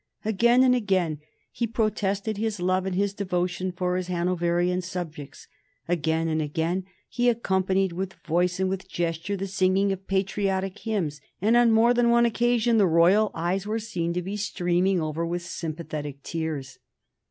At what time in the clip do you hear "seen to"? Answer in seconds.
13.77-14.23